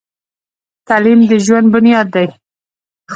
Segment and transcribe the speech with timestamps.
[0.87, 2.27] تعلیم د ژوند بنیاد دی.